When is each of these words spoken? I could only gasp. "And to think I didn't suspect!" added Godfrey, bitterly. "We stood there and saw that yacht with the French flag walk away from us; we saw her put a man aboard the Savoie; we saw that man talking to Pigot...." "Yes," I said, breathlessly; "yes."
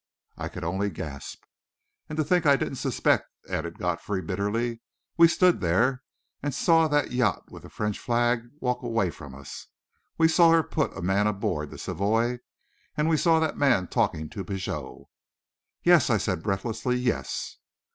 I 0.35 0.49
could 0.49 0.63
only 0.63 0.89
gasp. 0.89 1.43
"And 2.09 2.17
to 2.17 2.23
think 2.23 2.47
I 2.47 2.55
didn't 2.55 2.77
suspect!" 2.77 3.29
added 3.47 3.77
Godfrey, 3.77 4.19
bitterly. 4.19 4.81
"We 5.15 5.27
stood 5.27 5.61
there 5.61 6.01
and 6.41 6.55
saw 6.55 6.87
that 6.87 7.11
yacht 7.11 7.51
with 7.51 7.61
the 7.61 7.69
French 7.69 7.99
flag 7.99 8.49
walk 8.59 8.81
away 8.81 9.11
from 9.11 9.35
us; 9.35 9.67
we 10.17 10.27
saw 10.27 10.53
her 10.53 10.63
put 10.63 10.97
a 10.97 11.03
man 11.03 11.27
aboard 11.27 11.69
the 11.69 11.77
Savoie; 11.77 12.39
we 12.97 13.15
saw 13.15 13.39
that 13.41 13.57
man 13.59 13.87
talking 13.89 14.27
to 14.29 14.43
Pigot...." 14.43 14.81
"Yes," 15.83 16.09
I 16.09 16.17
said, 16.17 16.41
breathlessly; 16.41 16.95
"yes." 16.97 17.57